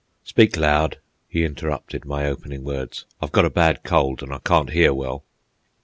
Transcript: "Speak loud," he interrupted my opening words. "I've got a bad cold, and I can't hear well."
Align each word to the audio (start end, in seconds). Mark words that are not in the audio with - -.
"Speak 0.23 0.57
loud," 0.57 0.97
he 1.27 1.45
interrupted 1.45 2.05
my 2.05 2.25
opening 2.25 2.63
words. 2.63 3.05
"I've 3.21 3.31
got 3.31 3.45
a 3.45 3.51
bad 3.51 3.83
cold, 3.83 4.23
and 4.23 4.33
I 4.33 4.39
can't 4.39 4.71
hear 4.71 4.95
well." 4.95 5.25